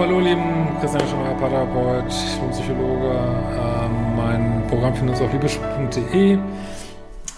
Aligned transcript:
hallo, 0.00 0.18
lieben 0.18 0.78
Christian 0.80 1.06
Schemmer, 1.06 1.34
Paartherapeut, 1.34 2.08
Psychologe. 2.52 3.20
Ähm, 3.52 4.16
mein 4.16 4.66
Programm 4.66 4.94
findest 4.94 5.20
du 5.20 5.26
auf 5.26 5.32
liebeschub.de. 5.32 6.38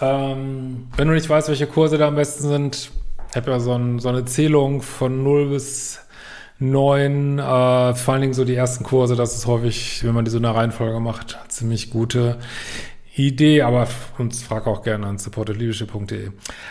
Ähm, 0.01 0.87
wenn 0.96 1.09
du 1.09 1.14
nicht 1.14 1.29
weißt, 1.29 1.49
welche 1.49 1.67
Kurse 1.67 1.99
da 1.99 2.07
am 2.07 2.14
besten 2.14 2.46
sind, 2.46 2.93
ich 3.31 3.37
habe 3.37 3.51
ja 3.51 3.59
so, 3.59 3.73
ein, 3.73 3.99
so, 3.99 4.11
eine 4.11 4.27
Zählung 4.27 4.81
von 4.81 5.25
0 5.25 5.49
bis 5.49 6.07
9. 6.61 7.41
Äh, 7.41 7.43
vor 7.43 8.14
allen 8.14 8.21
Dingen 8.21 8.35
so 8.35 8.45
die 8.45 8.55
ersten 8.55 8.85
Kurse, 8.85 9.17
das 9.17 9.35
ist 9.35 9.49
häufig, 9.49 10.05
wenn 10.05 10.15
man 10.15 10.25
die 10.25 10.31
so 10.31 10.36
in 10.36 10.44
der 10.44 10.55
Reihenfolge 10.55 11.00
macht, 11.00 11.36
ziemlich 11.49 11.91
gute 11.91 12.39
Idee, 13.26 13.62
aber 13.62 13.86
uns 14.18 14.43
frag 14.43 14.67
auch 14.67 14.82
gerne 14.82 15.07
an 15.07 15.18
supportedliebische.de. 15.18 16.30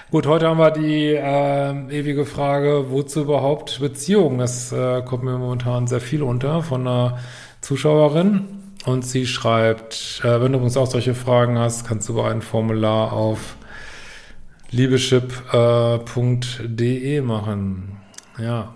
Gut, 0.09 0.27
heute 0.27 0.47
haben 0.47 0.57
wir 0.57 0.71
die 0.71 1.13
äh, 1.13 1.99
ewige 1.99 2.25
Frage, 2.25 2.85
wozu 2.89 3.21
überhaupt 3.21 3.79
Beziehungen? 3.79 4.39
Das 4.39 4.71
äh, 4.71 5.01
kommt 5.03 5.23
mir 5.23 5.37
momentan 5.37 5.87
sehr 5.87 6.01
viel 6.01 6.23
unter 6.23 6.63
von 6.63 6.87
einer 6.87 7.19
Zuschauerin. 7.61 8.61
Und 8.85 9.05
sie 9.05 9.27
schreibt, 9.27 10.21
äh, 10.23 10.41
wenn 10.41 10.53
du 10.53 10.59
uns 10.59 10.75
auch 10.75 10.87
solche 10.87 11.13
Fragen 11.13 11.57
hast, 11.57 11.87
kannst 11.87 12.09
du 12.09 12.13
über 12.13 12.29
ein 12.29 12.41
Formular 12.41 13.13
auf 13.13 13.55
liebeschip.de 14.71 17.17
äh, 17.17 17.21
machen. 17.21 17.97
Ja. 18.39 18.73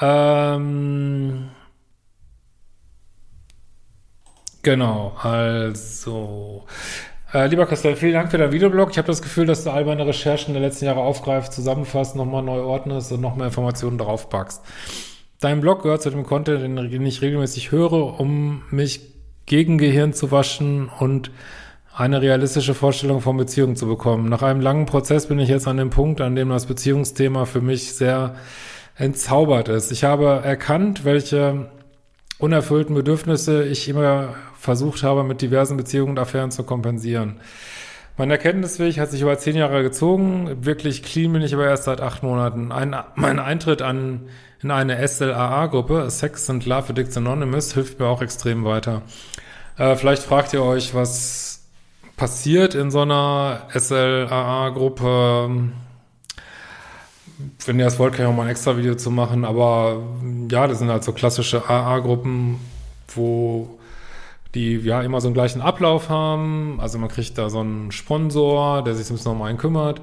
Ähm, 0.00 1.50
Genau, 4.64 5.12
also. 5.22 6.64
Äh, 7.34 7.48
lieber 7.48 7.66
Christian, 7.66 7.96
vielen 7.96 8.14
Dank 8.14 8.30
für 8.30 8.38
deinen 8.38 8.52
Videoblog. 8.52 8.90
Ich 8.92 8.96
habe 8.96 9.06
das 9.06 9.20
Gefühl, 9.20 9.44
dass 9.44 9.62
du 9.62 9.70
all 9.70 9.84
meine 9.84 10.06
Recherchen 10.06 10.54
der 10.54 10.62
letzten 10.62 10.86
Jahre 10.86 11.00
aufgreifst, 11.00 11.52
zusammenfasst, 11.52 12.16
nochmal 12.16 12.42
neu 12.42 12.62
ordnest 12.62 13.12
und 13.12 13.20
noch 13.20 13.36
mehr 13.36 13.48
Informationen 13.48 13.98
draufpackst. 13.98 14.62
Dein 15.40 15.60
Blog 15.60 15.82
gehört 15.82 16.00
zu 16.00 16.08
dem 16.08 16.24
Content, 16.24 16.62
den 16.62 17.06
ich 17.06 17.20
regelmäßig 17.20 17.72
höre, 17.72 18.18
um 18.18 18.62
mich 18.70 19.00
gegen 19.44 19.76
Gehirn 19.76 20.14
zu 20.14 20.30
waschen 20.30 20.88
und 20.98 21.30
eine 21.94 22.22
realistische 22.22 22.72
Vorstellung 22.72 23.20
von 23.20 23.36
Beziehungen 23.36 23.76
zu 23.76 23.86
bekommen. 23.86 24.30
Nach 24.30 24.42
einem 24.42 24.62
langen 24.62 24.86
Prozess 24.86 25.26
bin 25.26 25.38
ich 25.38 25.50
jetzt 25.50 25.68
an 25.68 25.76
dem 25.76 25.90
Punkt, 25.90 26.22
an 26.22 26.36
dem 26.36 26.48
das 26.48 26.64
Beziehungsthema 26.64 27.44
für 27.44 27.60
mich 27.60 27.92
sehr 27.92 28.36
entzaubert 28.96 29.68
ist. 29.68 29.92
Ich 29.92 30.04
habe 30.04 30.40
erkannt, 30.42 31.04
welche 31.04 31.68
unerfüllten 32.38 32.94
Bedürfnisse 32.94 33.64
ich 33.64 33.88
immer 33.88 34.34
versucht 34.58 35.02
habe, 35.02 35.24
mit 35.24 35.40
diversen 35.42 35.76
Beziehungen 35.76 36.10
und 36.10 36.18
Affären 36.18 36.50
zu 36.50 36.64
kompensieren. 36.64 37.40
Mein 38.16 38.30
Erkenntnisweg 38.30 38.98
hat 38.98 39.10
sich 39.10 39.22
über 39.22 39.36
zehn 39.38 39.56
Jahre 39.56 39.82
gezogen. 39.82 40.64
Wirklich 40.64 41.02
clean 41.02 41.32
bin 41.32 41.42
ich 41.42 41.52
aber 41.52 41.66
erst 41.66 41.84
seit 41.84 42.00
acht 42.00 42.22
Monaten. 42.22 42.70
Ein, 42.70 42.94
mein 43.16 43.40
Eintritt 43.40 43.82
an, 43.82 44.28
in 44.62 44.70
eine 44.70 45.06
SLAA-Gruppe, 45.06 46.08
Sex 46.10 46.48
and 46.48 46.64
Love 46.64 46.90
Addicts 46.90 47.16
Anonymous, 47.16 47.74
hilft 47.74 47.98
mir 47.98 48.06
auch 48.06 48.22
extrem 48.22 48.64
weiter. 48.64 49.02
Äh, 49.76 49.96
vielleicht 49.96 50.22
fragt 50.22 50.52
ihr 50.52 50.62
euch, 50.62 50.94
was 50.94 51.64
passiert 52.16 52.74
in 52.76 52.90
so 52.92 53.00
einer 53.00 53.62
SLAA-Gruppe. 53.76 55.72
Wenn 57.66 57.78
ihr 57.78 57.84
das 57.84 57.98
wollt, 57.98 58.14
kann 58.14 58.26
ich 58.26 58.30
auch 58.30 58.36
mal 58.36 58.44
ein 58.44 58.50
extra 58.50 58.76
Video 58.76 58.94
zu 58.94 59.10
machen. 59.10 59.44
Aber 59.44 60.02
ja, 60.50 60.66
das 60.66 60.78
sind 60.78 60.88
halt 60.88 61.04
so 61.04 61.12
klassische 61.12 61.68
AA-Gruppen, 61.68 62.60
wo 63.14 63.78
die 64.54 64.76
ja 64.76 65.02
immer 65.02 65.20
so 65.20 65.28
einen 65.28 65.34
gleichen 65.34 65.60
Ablauf 65.60 66.08
haben. 66.08 66.78
Also 66.80 66.98
man 66.98 67.08
kriegt 67.08 67.36
da 67.38 67.50
so 67.50 67.60
einen 67.60 67.90
Sponsor, 67.90 68.82
der 68.84 68.94
sich 68.94 69.10
ein 69.10 69.16
bisschen 69.16 69.32
um 69.32 69.42
einen 69.42 69.58
kümmert. 69.58 70.00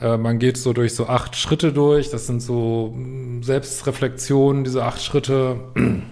Äh, 0.00 0.16
man 0.16 0.38
geht 0.38 0.56
so 0.56 0.72
durch 0.72 0.94
so 0.94 1.06
acht 1.06 1.36
Schritte 1.36 1.72
durch. 1.72 2.10
Das 2.10 2.26
sind 2.26 2.40
so 2.40 2.92
hm, 2.94 3.42
Selbstreflexionen, 3.42 4.64
diese 4.64 4.84
acht 4.84 5.02
Schritte. 5.02 5.56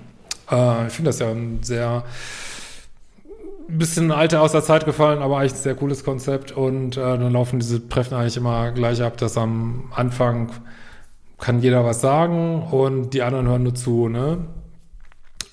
Äh, 0.50 0.88
ich 0.88 0.92
finde 0.92 1.08
das 1.08 1.20
ja 1.20 1.30
ein 1.30 1.60
sehr 1.62 2.04
bisschen 3.84 4.12
alter 4.12 4.40
aus 4.40 4.52
der 4.52 4.64
Zeit 4.64 4.86
gefallen, 4.86 5.20
aber 5.20 5.38
eigentlich 5.38 5.52
ein 5.52 5.58
sehr 5.58 5.74
cooles 5.74 6.04
Konzept. 6.04 6.52
Und 6.52 6.96
äh, 6.96 7.00
dann 7.00 7.32
laufen 7.32 7.60
diese 7.60 7.86
Treffen 7.86 8.14
eigentlich 8.14 8.38
immer 8.38 8.72
gleich 8.72 9.02
ab, 9.02 9.18
dass 9.18 9.36
am 9.36 9.92
Anfang 9.94 10.50
kann 11.38 11.60
jeder 11.60 11.84
was 11.84 12.00
sagen 12.00 12.62
und 12.62 13.12
die 13.12 13.20
anderen 13.20 13.46
hören 13.46 13.62
nur 13.62 13.74
zu, 13.74 14.08
ne? 14.08 14.38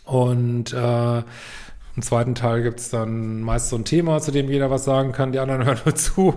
Und 0.06 0.72
äh, 0.72 1.18
im 1.18 2.02
zweiten 2.02 2.34
Teil 2.34 2.64
gibt's 2.64 2.90
dann 2.90 3.42
meist 3.42 3.70
so 3.70 3.76
ein 3.76 3.84
Thema, 3.84 4.22
zu 4.22 4.32
dem 4.32 4.50
jeder 4.50 4.72
was 4.72 4.86
sagen 4.86 5.12
kann, 5.12 5.34
die 5.34 5.40
anderen 5.40 5.66
hören 5.66 5.80
nur 5.84 5.96
zu. 5.96 6.36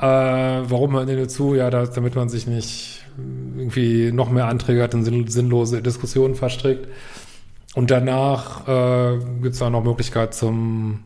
Äh, 0.00 0.04
warum 0.04 0.94
hören 0.94 1.06
die 1.06 1.14
nur 1.14 1.28
zu? 1.28 1.54
Ja, 1.54 1.70
das, 1.70 1.92
damit 1.92 2.16
man 2.16 2.28
sich 2.30 2.48
nicht 2.48 3.04
irgendwie 3.56 4.10
noch 4.10 4.28
mehr 4.28 4.46
Anträge 4.46 4.82
hat 4.82 4.94
in 4.94 5.28
sinnlose 5.28 5.82
Diskussionen 5.82 6.34
verstrickt. 6.34 6.88
Und 7.74 7.90
danach 7.90 8.68
äh, 8.68 9.18
gibt 9.40 9.54
es 9.54 9.62
auch 9.62 9.70
noch 9.70 9.82
Möglichkeit 9.82 10.34
zum 10.34 11.04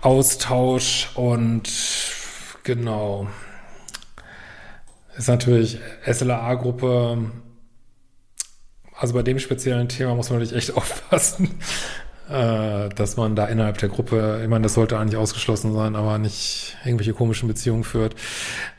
Austausch 0.00 1.10
und 1.14 1.70
genau. 2.62 3.26
Ist 5.16 5.28
natürlich 5.28 5.78
SLA-Gruppe, 6.10 7.18
also 8.96 9.14
bei 9.14 9.22
dem 9.22 9.38
speziellen 9.38 9.88
Thema 9.88 10.14
muss 10.14 10.30
man 10.30 10.40
natürlich 10.40 10.68
echt 10.68 10.76
aufpassen 10.76 11.60
äh, 12.28 12.88
dass 12.90 13.16
man 13.16 13.36
da 13.36 13.46
innerhalb 13.46 13.78
der 13.78 13.88
Gruppe, 13.88 14.40
ich 14.42 14.48
meine, 14.48 14.62
das 14.62 14.74
sollte 14.74 14.98
eigentlich 14.98 15.16
ausgeschlossen 15.16 15.74
sein, 15.74 15.96
aber 15.96 16.18
nicht 16.18 16.76
irgendwelche 16.84 17.12
komischen 17.12 17.48
Beziehungen 17.48 17.84
führt. 17.84 18.14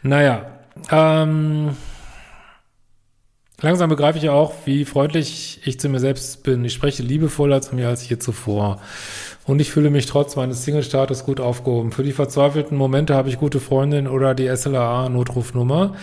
Naja, 0.02 0.46
ähm, 0.92 1.78
langsam 3.62 3.90
begreife 3.90 4.18
ich 4.18 4.30
auch, 4.30 4.54
wie 4.66 4.86
freundlich 4.86 5.60
ich 5.66 5.80
zu 5.80 5.90
mir 5.90 6.00
selbst 6.00 6.44
bin. 6.44 6.64
Ich 6.66 6.74
spreche 6.74 7.04
liebevoller 7.04 7.62
zu 7.62 7.76
mir 7.76 7.88
als 7.88 8.08
je 8.08 8.18
zuvor. 8.18 8.80
Und 9.46 9.60
ich 9.60 9.72
fühle 9.72 9.90
mich 9.90 10.08
trotz 10.08 10.36
meines 10.36 10.64
Single-Status 10.64 11.24
gut 11.24 11.40
aufgehoben. 11.40 11.92
Für 11.92 12.04
die 12.04 12.14
verzweifelten 12.14 12.78
Momente 12.78 13.16
habe 13.16 13.30
ich 13.30 13.38
gute 13.38 13.60
Freundin 13.60 14.08
oder 14.08 14.34
die 14.34 14.48
SLA-Notrufnummer, 14.48 15.96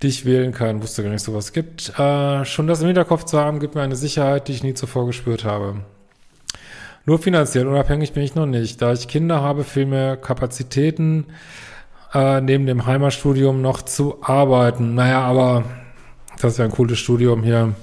die 0.00 0.08
ich 0.08 0.24
wählen 0.24 0.52
kann. 0.52 0.82
Wusste 0.82 1.02
gar 1.02 1.10
nicht, 1.10 1.22
sowas 1.22 1.52
gibt. 1.52 1.98
Äh, 1.98 2.44
schon 2.44 2.66
das 2.66 2.80
im 2.80 2.86
Hinterkopf 2.86 3.24
zu 3.24 3.38
haben, 3.38 3.60
gibt 3.60 3.74
mir 3.74 3.82
eine 3.82 3.96
Sicherheit, 3.96 4.48
die 4.48 4.52
ich 4.52 4.62
nie 4.62 4.74
zuvor 4.74 5.06
gespürt 5.06 5.44
habe. 5.44 5.80
Nur 7.04 7.18
finanziell 7.18 7.66
unabhängig 7.66 8.12
bin 8.12 8.22
ich 8.22 8.34
noch 8.34 8.46
nicht. 8.46 8.80
Da 8.80 8.92
ich 8.92 9.08
Kinder 9.08 9.42
habe, 9.42 9.64
fehlen 9.64 9.90
mir 9.90 10.16
Kapazitäten, 10.16 11.26
äh, 12.14 12.40
neben 12.40 12.66
dem 12.66 12.86
Heimatstudium 12.86 13.60
noch 13.60 13.82
zu 13.82 14.22
arbeiten. 14.22 14.94
Naja, 14.94 15.20
aber 15.22 15.64
das 16.40 16.52
ist 16.52 16.58
ja 16.58 16.64
ein 16.64 16.70
cooles 16.70 16.98
Studium 16.98 17.42
hier, 17.42 17.74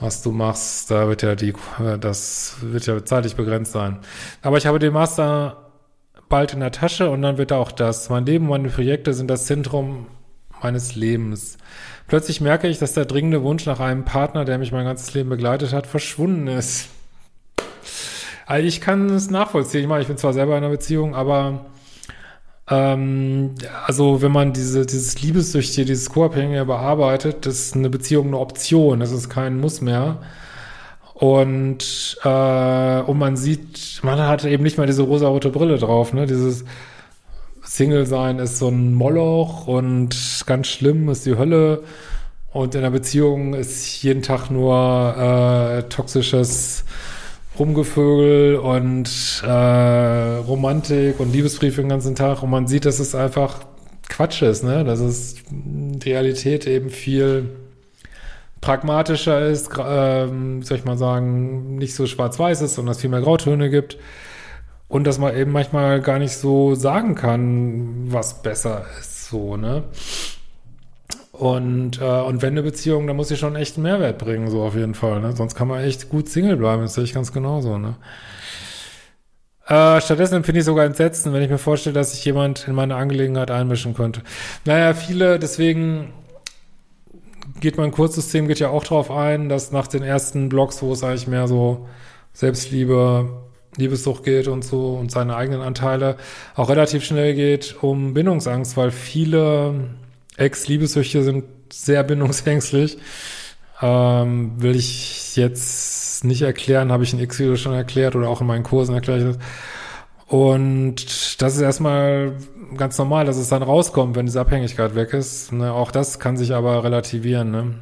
was 0.00 0.22
du 0.22 0.32
machst. 0.32 0.90
Da 0.90 1.08
wird 1.08 1.22
ja 1.22 1.34
die, 1.34 1.54
das 2.00 2.56
wird 2.60 2.86
ja 2.86 3.04
zeitlich 3.04 3.36
begrenzt 3.36 3.72
sein. 3.72 3.98
Aber 4.42 4.58
ich 4.58 4.66
habe 4.66 4.78
den 4.78 4.92
Master 4.92 5.70
bald 6.28 6.52
in 6.52 6.60
der 6.60 6.72
Tasche 6.72 7.10
und 7.10 7.22
dann 7.22 7.38
wird 7.38 7.52
auch 7.52 7.72
das. 7.72 8.10
Mein 8.10 8.26
Leben, 8.26 8.48
meine 8.48 8.68
Projekte 8.68 9.14
sind 9.14 9.28
das 9.28 9.46
Zentrum 9.46 10.06
meines 10.62 10.94
Lebens. 10.94 11.58
Plötzlich 12.06 12.40
merke 12.40 12.68
ich, 12.68 12.78
dass 12.78 12.92
der 12.92 13.04
dringende 13.04 13.42
Wunsch 13.42 13.66
nach 13.66 13.80
einem 13.80 14.04
Partner, 14.04 14.44
der 14.44 14.58
mich 14.58 14.72
mein 14.72 14.84
ganzes 14.84 15.14
Leben 15.14 15.30
begleitet 15.30 15.72
hat, 15.72 15.86
verschwunden 15.86 16.48
ist. 16.48 16.88
Also 18.46 18.66
ich 18.66 18.80
kann 18.80 19.08
es 19.10 19.30
nachvollziehen. 19.30 19.82
Ich 19.82 19.88
meine, 19.88 20.02
ich 20.02 20.08
bin 20.08 20.18
zwar 20.18 20.32
selber 20.32 20.52
in 20.52 20.64
einer 20.64 20.70
Beziehung, 20.72 21.14
aber 21.14 21.64
ähm, 22.70 23.54
also 23.86 24.22
wenn 24.22 24.32
man 24.32 24.52
diese, 24.52 24.86
dieses 24.86 25.20
Liebessüchtige, 25.20 25.86
dieses 25.86 26.10
Co-Abhängige 26.10 26.64
bearbeitet, 26.64 27.46
das 27.46 27.60
ist 27.60 27.76
eine 27.76 27.90
Beziehung 27.90 28.28
eine 28.28 28.38
Option, 28.38 29.00
das 29.00 29.12
ist 29.12 29.28
kein 29.28 29.60
Muss 29.60 29.80
mehr. 29.80 30.18
Und, 31.14 32.18
äh, 32.24 33.00
und 33.00 33.18
man 33.18 33.36
sieht, 33.36 34.00
man 34.02 34.18
hat 34.18 34.44
eben 34.44 34.62
nicht 34.64 34.78
mehr 34.78 34.86
diese 34.86 35.02
rosa-rote 35.02 35.50
Brille 35.50 35.78
drauf, 35.78 36.12
ne? 36.12 36.26
Dieses 36.26 36.64
Single-Sein 37.62 38.38
ist 38.40 38.58
so 38.58 38.68
ein 38.68 38.94
Moloch 38.94 39.66
und 39.66 40.42
ganz 40.46 40.66
schlimm 40.68 41.08
ist 41.08 41.26
die 41.26 41.36
Hölle. 41.36 41.82
Und 42.52 42.74
in 42.74 42.82
der 42.82 42.90
Beziehung 42.90 43.54
ist 43.54 44.02
jeden 44.02 44.22
Tag 44.22 44.50
nur 44.50 45.16
äh, 45.16 45.82
toxisches 45.88 46.84
Rumgevögel 47.58 48.56
und 48.56 49.42
äh, 49.44 49.48
Romantik 49.48 51.20
und 51.20 51.32
Liebesbriefe 51.32 51.82
den 51.82 51.88
ganzen 51.88 52.14
Tag 52.14 52.42
und 52.42 52.50
man 52.50 52.66
sieht, 52.66 52.84
dass 52.84 52.98
es 52.98 53.14
einfach 53.14 53.60
Quatsch 54.08 54.42
ist, 54.42 54.64
ne? 54.64 54.84
Dass 54.84 55.00
es 55.00 55.36
Realität 56.04 56.66
eben 56.66 56.90
viel 56.90 57.50
pragmatischer 58.60 59.46
ist, 59.46 59.70
ähm, 59.78 60.62
soll 60.62 60.78
ich 60.78 60.84
mal 60.84 60.96
sagen, 60.96 61.76
nicht 61.76 61.94
so 61.94 62.06
schwarz-weiß 62.06 62.62
ist, 62.62 62.74
sondern 62.74 62.92
es 62.92 63.00
viel 63.00 63.10
mehr 63.10 63.20
Grautöne 63.20 63.70
gibt. 63.70 63.98
Und 64.88 65.06
dass 65.06 65.18
man 65.18 65.36
eben 65.36 65.52
manchmal 65.52 66.00
gar 66.00 66.18
nicht 66.18 66.36
so 66.36 66.74
sagen 66.74 67.14
kann, 67.14 68.12
was 68.12 68.42
besser 68.42 68.86
ist, 68.98 69.28
so, 69.28 69.56
ne? 69.56 69.84
Und, 71.38 72.00
äh, 72.00 72.04
und 72.04 72.42
wenn 72.42 72.52
eine 72.52 72.62
Beziehung, 72.62 73.08
dann 73.08 73.16
muss 73.16 73.26
sie 73.26 73.36
schon 73.36 73.56
echt 73.56 73.76
einen 73.76 73.82
Mehrwert 73.82 74.18
bringen, 74.18 74.48
so 74.50 74.62
auf 74.62 74.76
jeden 74.76 74.94
Fall. 74.94 75.20
Ne? 75.20 75.34
Sonst 75.34 75.56
kann 75.56 75.66
man 75.66 75.82
echt 75.82 76.08
gut 76.08 76.28
Single 76.28 76.56
bleiben, 76.56 76.82
das 76.82 76.94
sehe 76.94 77.02
ich 77.02 77.12
ganz 77.12 77.32
genauso. 77.32 77.76
Ne? 77.76 77.96
Äh, 79.66 80.00
stattdessen 80.00 80.36
empfinde 80.36 80.60
ich 80.60 80.64
sogar 80.64 80.84
Entsetzen, 80.84 81.32
wenn 81.32 81.42
ich 81.42 81.50
mir 81.50 81.58
vorstelle, 81.58 81.94
dass 81.94 82.12
sich 82.12 82.24
jemand 82.24 82.68
in 82.68 82.74
meine 82.76 82.94
Angelegenheit 82.94 83.50
einmischen 83.50 83.94
könnte. 83.94 84.22
Naja, 84.64 84.94
viele, 84.94 85.40
deswegen 85.40 86.12
geht 87.60 87.78
mein 87.78 87.90
Kurzsystem 87.90 88.46
geht 88.46 88.60
ja 88.60 88.68
auch 88.68 88.84
darauf 88.84 89.10
ein, 89.10 89.48
dass 89.48 89.72
nach 89.72 89.88
den 89.88 90.04
ersten 90.04 90.48
Blogs, 90.48 90.82
wo 90.82 90.92
es 90.92 91.02
eigentlich 91.02 91.26
mehr 91.26 91.48
so 91.48 91.88
Selbstliebe, 92.32 93.42
Liebessucht 93.76 94.22
geht 94.22 94.46
und 94.46 94.64
so 94.64 94.94
und 94.94 95.10
seine 95.10 95.34
eigenen 95.34 95.62
Anteile, 95.62 96.16
auch 96.54 96.68
relativ 96.68 97.04
schnell 97.04 97.34
geht 97.34 97.74
um 97.82 98.14
Bindungsangst, 98.14 98.76
weil 98.76 98.92
viele 98.92 99.88
Ex-Liebessüchte 100.36 101.22
sind 101.22 101.44
sehr 101.72 102.02
bindungsängstlich. 102.02 102.98
Ähm, 103.82 104.62
will 104.62 104.76
ich 104.76 105.36
jetzt 105.36 106.24
nicht 106.24 106.42
erklären, 106.42 106.92
habe 106.92 107.04
ich 107.04 107.12
in 107.12 107.20
X-Video 107.20 107.56
schon 107.56 107.74
erklärt 107.74 108.16
oder 108.16 108.28
auch 108.28 108.40
in 108.40 108.46
meinen 108.46 108.62
Kursen 108.62 108.94
erklärt. 108.94 109.38
Und 110.26 111.42
das 111.42 111.56
ist 111.56 111.60
erstmal 111.60 112.32
ganz 112.76 112.98
normal, 112.98 113.24
dass 113.24 113.36
es 113.36 113.48
dann 113.48 113.62
rauskommt, 113.62 114.16
wenn 114.16 114.26
diese 114.26 114.40
Abhängigkeit 114.40 114.94
weg 114.94 115.12
ist. 115.12 115.52
Ne? 115.52 115.72
Auch 115.72 115.90
das 115.90 116.18
kann 116.18 116.36
sich 116.36 116.54
aber 116.54 116.82
relativieren. 116.82 117.50
Ne? 117.50 117.74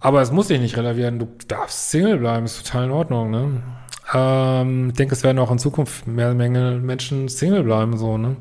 Aber 0.00 0.22
es 0.22 0.30
muss 0.30 0.48
sich 0.48 0.60
nicht 0.60 0.76
relativieren. 0.76 1.18
Du 1.18 1.28
darfst 1.48 1.90
Single 1.90 2.18
bleiben, 2.18 2.46
ist 2.46 2.64
total 2.64 2.84
in 2.84 2.90
Ordnung. 2.92 3.30
Ne? 3.30 3.62
Ähm, 4.14 4.90
ich 4.90 4.96
denke, 4.96 5.14
es 5.14 5.24
werden 5.24 5.38
auch 5.38 5.50
in 5.50 5.58
Zukunft 5.58 6.06
mehr 6.06 6.34
Menge 6.34 6.78
Menschen 6.80 7.28
Single 7.28 7.64
bleiben, 7.64 7.96
so, 7.96 8.16
ne? 8.16 8.36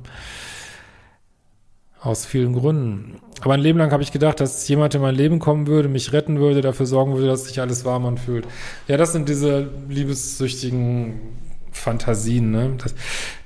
Aus 2.05 2.23
vielen 2.23 2.53
Gründen. 2.53 3.17
Aber 3.41 3.55
ein 3.55 3.59
Leben 3.59 3.79
lang 3.79 3.91
habe 3.91 4.03
ich 4.03 4.11
gedacht, 4.11 4.39
dass 4.39 4.67
jemand 4.67 4.93
in 4.93 5.01
mein 5.01 5.15
Leben 5.15 5.39
kommen 5.39 5.65
würde, 5.65 5.89
mich 5.89 6.13
retten 6.13 6.39
würde, 6.39 6.61
dafür 6.61 6.85
sorgen 6.85 7.15
würde, 7.15 7.25
dass 7.25 7.45
sich 7.45 7.59
alles 7.59 7.83
warm 7.83 8.05
anfühlt. 8.05 8.45
Ja, 8.87 8.95
das 8.95 9.11
sind 9.11 9.27
diese 9.27 9.71
liebessüchtigen 9.89 11.19
Fantasien, 11.71 12.51
ne? 12.51 12.77
Das, 12.77 12.93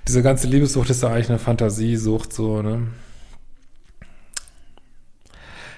diese 0.05 0.21
ganze 0.21 0.47
Liebessucht 0.47 0.89
ist 0.89 1.03
ja 1.03 1.09
eigentlich 1.09 1.29
eine 1.29 1.39
Fantasiesucht, 1.39 2.33
so, 2.33 2.61
ne? 2.61 2.87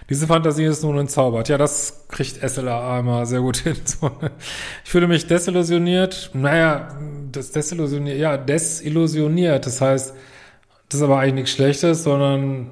Diese 0.09 0.25
Fantasie 0.25 0.65
ist 0.65 0.81
nun 0.81 0.97
entzaubert. 0.97 1.49
Ja, 1.49 1.59
das 1.59 2.07
kriegt 2.09 2.37
SLA 2.41 2.99
immer 2.99 3.27
sehr 3.27 3.41
gut 3.41 3.57
hin. 3.63 3.77
Ne? 4.01 4.31
Ich 4.83 4.89
fühle 4.89 5.07
mich 5.07 5.27
desillusioniert. 5.27 6.31
Naja, 6.33 6.97
das 7.31 7.51
desillusioniert, 7.51 8.17
ja, 8.17 8.37
desillusioniert. 8.37 9.67
Das 9.67 9.79
heißt, 9.79 10.15
das 10.91 10.99
ist 10.99 11.03
aber 11.03 11.19
eigentlich 11.19 11.35
nichts 11.35 11.51
Schlechtes, 11.51 12.03
sondern 12.03 12.69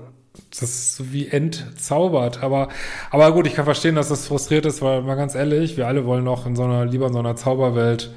das 0.50 0.62
ist 0.62 1.14
wie 1.14 1.30
entzaubert. 1.30 2.44
Aber, 2.44 2.68
aber 3.12 3.32
gut, 3.32 3.48
ich 3.48 3.54
kann 3.54 3.64
verstehen, 3.64 3.96
dass 3.96 4.10
das 4.10 4.28
frustriert 4.28 4.66
ist, 4.66 4.82
weil 4.82 5.04
mal 5.04 5.16
ganz 5.16 5.36
ehrlich, 5.36 5.78
wir 5.78 5.88
alle 5.88 6.06
wollen 6.06 6.26
noch 6.26 6.46
in 6.46 6.58
so 6.58 6.66
einer, 6.66 6.84
lieber 6.86 7.08
in 7.08 7.14
so 7.14 7.20
einer 7.20 7.38
Zauberwelt 7.38 8.12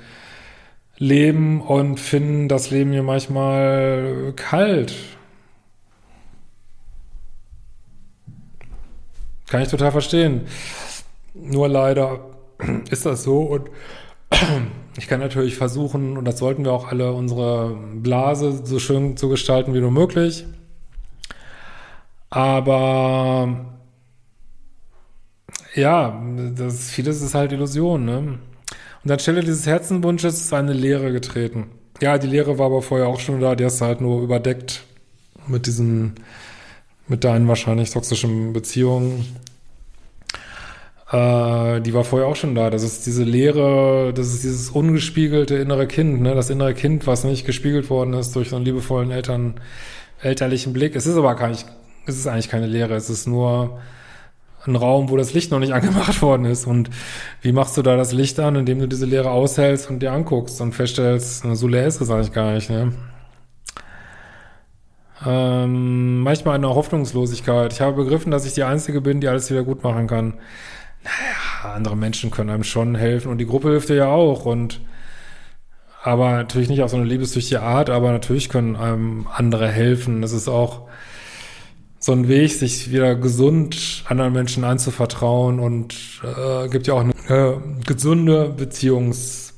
leben 0.99 1.61
und 1.61 2.01
finden 2.01 2.49
das 2.49 2.73
Leben 2.73 2.91
hier 2.91 3.05
manchmal 3.05 4.33
kalt. 4.35 4.93
Kann 9.47 9.63
ich 9.63 9.69
total 9.69 9.93
verstehen. 9.93 10.49
Nur 11.33 11.69
leider 11.69 12.29
ist 12.91 13.07
das 13.07 13.23
so 13.23 13.43
und 13.43 13.71
ich 14.97 15.09
kann 15.09 15.21
natürlich 15.21 15.57
versuchen, 15.57 16.17
und 16.17 16.25
das 16.25 16.39
sollten 16.39 16.65
wir 16.65 16.73
auch 16.73 16.89
alle, 16.89 17.13
unsere 17.13 17.77
Blase 17.95 18.63
so 18.65 18.79
schön 18.79 19.17
zu 19.17 19.29
gestalten 19.29 19.75
wie 19.75 19.81
nur 19.81 19.91
möglich. 19.91 20.47
Aber 22.31 23.67
ja, 25.75 26.23
das, 26.55 26.91
vieles 26.91 27.21
ist 27.23 27.35
halt 27.35 27.53
Illusion, 27.53 28.05
ne? 28.05 28.39
Und 29.05 29.11
anstelle 29.11 29.41
dieses 29.41 29.67
Herzenwunsches 29.67 30.41
ist 30.41 30.53
eine 30.53 30.73
Leere 30.73 31.13
getreten. 31.13 31.71
Ja, 32.01 32.19
die 32.19 32.27
Leere 32.27 32.59
war 32.59 32.67
aber 32.67 32.83
vorher 32.83 33.09
auch 33.09 33.21
schon 33.21 33.41
da, 33.41 33.55
die 33.55 33.65
hast 33.65 33.81
du 33.81 33.85
halt 33.85 34.01
nur 34.01 34.23
überdeckt 34.23 34.85
mit 35.47 35.67
diesen, 35.67 36.15
mit 37.09 37.25
deinen 37.25 37.49
wahrscheinlich 37.49 37.91
toxischen 37.91 38.53
Beziehungen. 38.53 39.27
Äh, 41.13 41.83
die 41.83 41.93
war 41.93 42.05
vorher 42.05 42.27
auch 42.27 42.37
schon 42.37 42.55
da. 42.55 42.71
Das 42.71 42.83
ist 42.83 43.05
diese 43.07 43.23
Leere, 43.23 44.13
das 44.15 44.29
ist 44.29 44.45
dieses 44.45 44.71
ungespiegelte 44.71 45.57
innere 45.57 45.87
Kind, 45.87 46.23
ne? 46.23 46.35
Das 46.35 46.49
innere 46.49 46.73
Kind, 46.75 47.07
was 47.07 47.25
nicht 47.25 47.45
gespiegelt 47.45 47.91
worden 47.91 48.15
ist 48.15 48.35
durch 48.35 48.49
so 48.49 48.57
einen 48.57 48.65
liebevollen 48.65 49.11
Eltern, 49.11 49.55
elterlichen 50.23 50.73
Blick. 50.73 50.97
Es 50.97 51.07
ist 51.07 51.17
aber 51.17 51.35
gar 51.35 51.49
nicht, 51.49 51.67
es 52.07 52.17
ist 52.17 52.27
eigentlich 52.27 52.49
keine 52.49 52.67
Leere, 52.67 52.95
es 52.95 53.11
ist 53.11 53.27
nur 53.27 53.79
ein 54.65 54.77
Raum, 54.77 55.11
wo 55.11 55.17
das 55.19 55.35
Licht 55.35 55.51
noch 55.51 55.59
nicht 55.59 55.75
angemacht 55.75 56.23
worden 56.23 56.47
ist. 56.47 56.67
Und 56.67 56.89
wie 57.43 57.53
machst 57.53 57.77
du 57.77 57.83
da 57.83 57.97
das 57.97 58.13
Licht 58.13 58.41
an, 58.41 58.57
indem 58.57 58.79
du 58.79 58.89
diese 58.89 59.07
Leere 59.07 59.31
aushältst 59.33 59.91
und 59.91 60.01
dir 60.01 60.13
anguckst 60.13 60.61
und 60.63 60.73
feststellst, 60.73 61.45
so 61.53 61.69
leer 61.69 61.87
ist 61.87 62.01
es 62.01 62.11
eigentlich 62.11 62.33
gar 62.33 62.55
nicht, 62.55 62.71
ne? 62.71 62.93
Ähm, 65.25 66.21
manchmal 66.21 66.57
eine 66.57 66.71
Hoffnungslosigkeit. 66.71 67.73
Ich 67.73 67.81
habe 67.81 68.03
begriffen, 68.03 68.33
dass 68.33 68.47
ich 68.47 68.55
die 68.55 68.65
Einzige 68.65 69.01
bin, 69.01 69.21
die 69.21 69.29
alles 69.29 69.51
wieder 69.51 69.63
gut 69.63 69.85
machen 69.85 70.09
kann 70.09 70.35
naja, 71.05 71.75
andere 71.75 71.97
Menschen 71.97 72.31
können 72.31 72.51
einem 72.51 72.65
schon 72.65 72.95
helfen 72.95 73.31
und 73.31 73.39
die 73.39 73.47
Gruppe 73.47 73.71
hilft 73.71 73.89
dir 73.89 73.97
ja 73.97 74.09
auch 74.09 74.45
und 74.45 74.81
aber 76.03 76.33
natürlich 76.33 76.69
nicht 76.69 76.83
auf 76.83 76.91
so 76.91 76.97
eine 76.97 77.07
liebessüchtige 77.07 77.63
Art, 77.63 77.89
aber 77.89 78.11
natürlich 78.11 78.49
können 78.49 78.75
einem 78.75 79.29
andere 79.33 79.69
helfen. 79.69 80.21
Das 80.21 80.33
ist 80.33 80.49
auch 80.49 80.89
so 82.01 82.11
ein 82.11 82.27
Weg, 82.27 82.53
sich 82.53 82.91
wieder 82.91 83.15
gesund 83.15 84.03
anderen 84.09 84.33
Menschen 84.33 84.65
anzuvertrauen 84.65 85.61
und 85.61 85.95
äh, 86.25 86.69
gibt 86.69 86.89
ja 86.89 86.95
auch 86.95 87.05
eine 87.05 87.13
äh, 87.29 87.57
gesunde 87.87 88.49
Beziehungs 88.49 89.55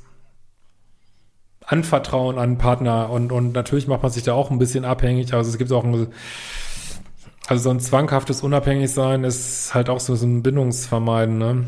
Anvertrauen 1.67 2.39
an 2.39 2.59
Partner 2.59 3.09
und 3.09 3.33
und 3.33 3.53
natürlich 3.53 3.87
macht 3.87 4.03
man 4.03 4.13
sich 4.13 4.23
da 4.23 4.35
auch 4.35 4.51
ein 4.51 4.59
bisschen 4.59 4.85
abhängig. 4.85 5.33
Also 5.33 5.49
es 5.51 5.57
gibt 5.57 5.73
auch 5.73 5.83
ein 5.83 6.09
also 7.47 7.65
so 7.65 7.71
ein 7.71 7.81
zwanghaftes 7.81 8.43
Unabhängigsein 8.43 9.25
ist 9.25 9.75
halt 9.75 9.91
auch 9.91 10.01
so, 10.01 10.15
ein 10.15 10.43
Bindungsvermeiden, 10.43 11.39
ne? 11.39 11.65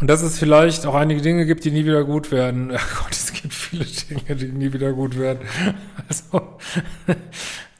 Und 0.00 0.06
dass 0.06 0.22
es 0.22 0.38
vielleicht 0.38 0.86
auch 0.86 0.94
einige 0.94 1.20
Dinge 1.20 1.44
gibt, 1.44 1.64
die 1.64 1.70
nie 1.70 1.84
wieder 1.84 2.04
gut 2.04 2.30
werden. 2.30 2.70
Oh 2.74 3.02
Gott, 3.02 3.12
es 3.12 3.32
gibt 3.32 3.52
viele 3.52 3.84
Dinge, 3.84 4.36
die 4.36 4.46
nie 4.46 4.72
wieder 4.72 4.92
gut 4.92 5.18
werden. 5.18 5.40
Also, 6.08 6.58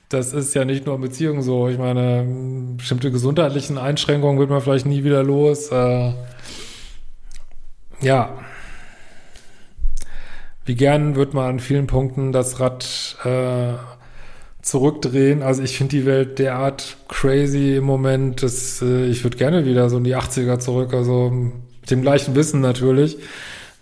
das 0.09 0.33
ist 0.33 0.55
ja 0.55 0.65
nicht 0.65 0.87
nur 0.87 0.97
in 0.97 1.01
Beziehungen 1.01 1.43
so. 1.43 1.69
Ich 1.69 1.79
meine, 1.79 2.25
bestimmte 2.77 3.11
gesundheitlichen 3.11 3.79
Einschränkungen 3.79 4.39
wird 4.39 4.51
man 4.51 4.61
vielleicht 4.61 4.87
nie 4.87 5.05
wieder 5.05 5.23
los. 5.23 5.71
Äh, 5.71 6.13
ja. 8.01 8.39
Wie 10.65 10.75
gern 10.75 11.17
wird 11.17 11.33
man 11.35 11.49
an 11.49 11.61
vielen 11.61 11.87
Punkten 11.87 12.33
das 12.33 12.61
Rad 12.61 13.17
äh, 13.25 13.75
zurückdrehen. 14.63 15.43
Also 15.43 15.63
ich 15.63 15.77
finde 15.77 15.97
die 15.97 16.07
Welt 16.07 16.39
derart 16.39 16.97
crazy 17.09 17.77
im 17.77 17.85
Moment, 17.85 18.43
dass 18.43 18.83
äh, 18.83 19.07
ich 19.07 19.25
würde 19.25 19.37
gerne 19.37 19.65
wieder 19.65 19.89
so 19.89 19.99
in 19.99 20.05
die 20.05 20.17
80er 20.17 20.59
zurück, 20.59 20.93
also 20.93 21.31
mit 21.31 21.91
dem 21.91 22.03
gleichen 22.03 22.35
Wissen 22.35 22.61
natürlich, 22.61 23.19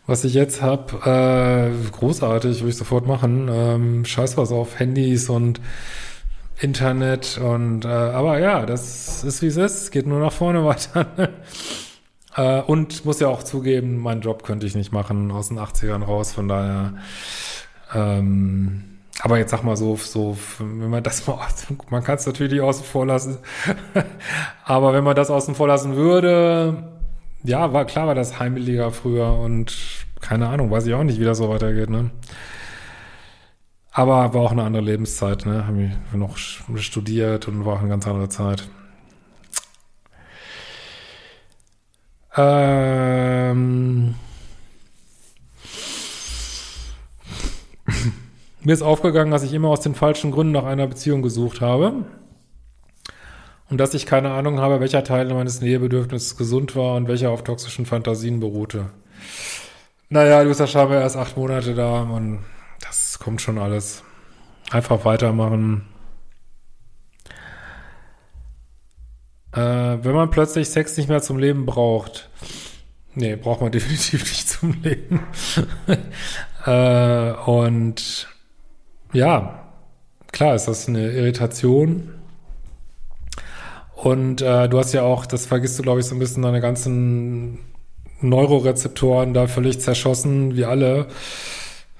was 0.07 0.25
ich 0.25 0.35
jetzt 0.35 0.63
habe. 0.63 1.73
Äh, 1.75 1.91
großartig, 1.91 2.61
würde 2.61 2.71
ich 2.71 2.77
sofort 2.77 3.07
machen. 3.07 3.49
Ähm, 3.51 4.05
scheiß 4.05 4.37
was 4.37 4.53
auf 4.53 4.79
Handys 4.79 5.29
und 5.29 5.61
Internet 6.61 7.39
und 7.39 7.85
äh, 7.85 7.89
aber 7.89 8.41
ja, 8.41 8.67
das 8.67 9.23
ist 9.23 9.43
wie 9.43 9.47
es 9.47 9.57
ist, 9.57 9.91
geht 9.93 10.07
nur 10.07 10.21
nach 10.21 10.33
vorne 10.33 10.65
weiter. 10.65 11.07
äh, 12.37 12.61
und 12.63 13.05
muss 13.05 13.21
ja 13.21 13.29
auch 13.29 13.43
zugeben, 13.45 13.99
meinen 13.99 14.23
Job 14.23 14.43
könnte 14.43 14.67
ich 14.67 14.75
nicht 14.75 14.93
machen 14.93 15.31
aus 15.31 15.49
den 15.49 15.59
80ern 15.59 16.03
raus, 16.05 16.33
von 16.33 16.49
daher 16.49 16.95
ähm, 17.95 18.98
aber 19.21 19.39
jetzt 19.39 19.51
sag 19.51 19.63
mal 19.63 19.77
so, 19.77 19.97
so, 19.97 20.37
wenn 20.59 20.91
man 20.91 21.03
das 21.03 21.27
mal, 21.27 21.39
man 21.91 22.05
kann 22.05 22.17
es 22.17 22.27
natürlich 22.27 22.61
außen 22.61 22.85
vor 22.85 23.07
lassen, 23.07 23.39
aber 24.65 24.93
wenn 24.93 25.05
man 25.05 25.17
das 25.17 25.31
außen 25.31 25.55
vor 25.55 25.69
lassen 25.69 25.97
würde, 25.97 26.99
ja, 27.43 27.73
war 27.73 27.85
klar 27.85 28.07
war 28.07 28.15
das 28.15 28.39
Heimeliga 28.39 28.91
früher 28.91 29.33
und 29.35 29.77
keine 30.21 30.49
Ahnung, 30.49 30.71
weiß 30.71 30.87
ich 30.87 30.95
auch 30.95 31.05
nicht, 31.05 31.21
wie 31.21 31.25
das 31.25 31.39
so 31.39 31.49
weitergeht, 31.49 31.91
ne? 31.91 32.11
Aber 33.93 34.35
war 34.35 34.43
auch 34.43 34.53
eine 34.53 34.63
andere 34.63 34.83
Lebenszeit, 34.83 35.47
ne? 35.47 35.67
Hab 35.67 35.75
ich 35.77 35.91
noch 36.17 36.37
studiert 36.37 37.49
und 37.49 37.65
war 37.65 37.75
auch 37.75 37.81
eine 37.81 37.89
ganz 37.89 38.07
andere 38.07 38.29
Zeit. 38.29 38.69
Ähm 42.37 44.15
Mir 48.69 48.75
ist 48.75 48.83
aufgegangen, 48.83 49.31
dass 49.31 49.45
ich 49.45 49.55
immer 49.55 49.71
aus 49.71 49.81
den 49.81 49.95
falschen 49.95 50.31
Gründen 50.31 50.53
nach 50.53 50.67
einer 50.67 50.87
Beziehung 50.87 51.23
gesucht 51.23 51.63
habe. 51.63 52.05
Und 53.71 53.79
dass 53.79 53.95
ich 53.95 54.05
keine 54.05 54.33
Ahnung 54.33 54.61
habe, 54.61 54.79
welcher 54.79 55.03
Teil 55.05 55.33
meines 55.33 55.63
Nähebedürfnisses 55.63 56.37
gesund 56.37 56.77
war 56.77 56.97
und 56.97 57.09
welcher 57.09 57.31
auf 57.31 57.43
toxischen 57.43 57.87
Fantasien 57.87 58.41
beruhte. 58.41 58.91
Naja, 60.11 60.43
du 60.43 60.51
bist 60.51 60.61
ja 60.61 60.67
scheinbar 60.67 61.01
erst 61.01 61.17
acht 61.17 61.39
Monate 61.39 61.75
da 61.75 62.03
und 62.03 62.41
das 62.83 63.19
kommt 63.19 63.41
schon 63.41 63.57
alles. 63.57 64.03
Einfach 64.71 65.03
weitermachen. 65.07 65.87
Äh, 69.53 69.61
wenn 69.61 70.13
man 70.13 70.29
plötzlich 70.29 70.69
Sex 70.69 70.95
nicht 70.99 71.09
mehr 71.09 71.23
zum 71.23 71.39
Leben 71.39 71.65
braucht. 71.65 72.29
Nee, 73.15 73.35
braucht 73.37 73.63
man 73.63 73.73
definitiv 73.73 74.25
nicht 74.25 74.47
zum 74.47 74.75
Leben. 74.83 75.23
äh, 76.67 77.33
und 77.47 78.29
ja, 79.13 79.65
klar 80.33 80.55
ist 80.55 80.67
das 80.67 80.89
eine 80.89 81.11
Irritation. 81.11 82.11
Und 83.95 84.43
äh, 84.43 84.69
du 84.69 84.79
hast 84.79 84.93
ja 84.93 85.03
auch, 85.03 85.27
das 85.27 85.47
vergisst 85.47 85.79
du, 85.79 85.83
glaube 85.83 86.01
ich, 86.01 86.07
so 86.07 86.15
ein 86.15 86.21
bisschen 86.21 86.43
deine 86.43 86.61
ganzen 86.61 87.59
Neurorezeptoren 88.21 89.35
da 89.35 89.47
völlig 89.47 89.81
zerschossen, 89.81 90.57
wie 90.57 90.65
alle, 90.65 91.09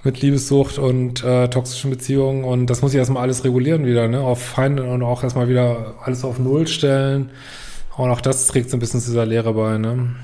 mit 0.05 0.21
Liebessucht 0.21 0.79
und 0.79 1.25
äh, 1.25 1.49
toxischen 1.49 1.91
Beziehungen. 1.91 2.45
Und 2.45 2.67
das 2.67 2.83
muss 2.83 2.93
ich 2.93 2.99
erstmal 2.99 3.23
alles 3.23 3.45
regulieren 3.45 3.85
wieder, 3.85 4.07
ne? 4.09 4.21
Auf 4.21 4.41
Feinde 4.41 4.85
und 4.85 5.03
auch 5.03 5.25
erstmal 5.25 5.49
wieder 5.49 5.95
alles 6.03 6.25
auf 6.25 6.39
Null 6.39 6.69
stellen. 6.69 7.31
Und 7.97 8.11
auch 8.11 8.21
das 8.21 8.47
trägt 8.47 8.71
so 8.71 8.77
ein 8.77 8.81
bisschen 8.81 9.01
zu 9.01 9.11
dieser 9.11 9.27
Lehre 9.27 9.53
bei, 9.55 9.77
ne? 9.77 10.15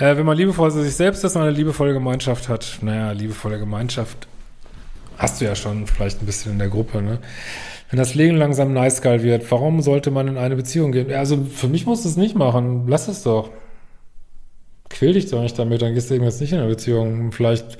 Äh, 0.00 0.16
wenn 0.16 0.24
man 0.24 0.36
liebevoll 0.36 0.72
zu 0.72 0.82
sich 0.82 0.94
selbst 0.94 1.22
ist 1.24 1.36
und 1.36 1.42
eine 1.42 1.50
liebevolle 1.50 1.92
Gemeinschaft 1.92 2.48
hat, 2.48 2.78
naja, 2.80 3.12
liebevolle 3.12 3.58
Gemeinschaft 3.58 4.26
hast 5.18 5.40
du 5.40 5.44
ja 5.44 5.54
schon 5.54 5.86
vielleicht 5.86 6.22
ein 6.22 6.26
bisschen 6.26 6.52
in 6.52 6.58
der 6.58 6.68
Gruppe, 6.68 7.02
ne? 7.02 7.18
Wenn 7.90 7.98
das 7.98 8.14
Leben 8.14 8.36
langsam 8.36 8.72
nice 8.72 9.02
geil 9.02 9.22
wird, 9.22 9.50
warum 9.50 9.82
sollte 9.82 10.10
man 10.10 10.28
in 10.28 10.38
eine 10.38 10.56
Beziehung 10.56 10.92
gehen? 10.92 11.12
Also 11.12 11.44
für 11.44 11.68
mich 11.68 11.86
musst 11.86 12.04
du 12.04 12.08
es 12.08 12.16
nicht 12.16 12.36
machen. 12.36 12.84
Lass 12.86 13.08
es 13.08 13.24
doch. 13.24 13.50
Quäl 14.88 15.12
dich 15.12 15.28
doch 15.28 15.42
nicht 15.42 15.58
damit, 15.58 15.82
dann 15.82 15.94
gehst 15.94 16.08
du 16.08 16.14
eben 16.14 16.24
jetzt 16.24 16.40
nicht 16.40 16.52
in 16.52 16.60
eine 16.60 16.68
Beziehung. 16.68 17.32
Vielleicht 17.32 17.78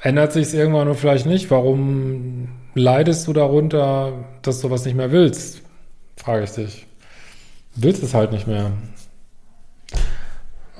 ändert 0.00 0.32
sich 0.32 0.44
es 0.44 0.54
irgendwann 0.54 0.86
und 0.88 0.94
vielleicht 0.94 1.26
nicht. 1.26 1.50
Warum 1.50 2.48
leidest 2.74 3.26
du 3.26 3.32
darunter, 3.32 4.12
dass 4.42 4.60
du 4.60 4.70
was 4.70 4.84
nicht 4.84 4.96
mehr 4.96 5.10
willst? 5.10 5.62
Frage 6.16 6.44
ich 6.44 6.52
dich. 6.52 6.86
Du 7.74 7.82
willst 7.82 8.02
es 8.04 8.14
halt 8.14 8.30
nicht 8.30 8.46
mehr. 8.46 8.70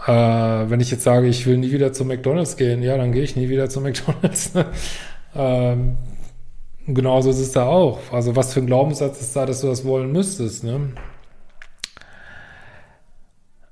Äh, 0.06 0.10
wenn 0.10 0.80
ich 0.80 0.90
jetzt 0.90 1.04
sage, 1.04 1.28
ich 1.28 1.46
will 1.46 1.58
nie 1.58 1.70
wieder 1.70 1.92
zu 1.92 2.04
McDonalds 2.04 2.56
gehen, 2.56 2.82
ja, 2.82 2.96
dann 2.96 3.12
gehe 3.12 3.22
ich 3.22 3.36
nie 3.36 3.48
wieder 3.48 3.68
zu 3.68 3.80
McDonalds. 3.80 4.52
ähm, 5.36 5.96
genauso 6.86 7.30
ist 7.30 7.38
es 7.38 7.52
da 7.52 7.66
auch. 7.66 8.00
Also 8.12 8.34
was 8.34 8.52
für 8.52 8.60
ein 8.60 8.66
Glaubenssatz 8.66 9.20
ist 9.20 9.36
da, 9.36 9.46
dass 9.46 9.60
du 9.60 9.68
das 9.68 9.84
wollen 9.84 10.10
müsstest, 10.10 10.64
ne? 10.64 10.92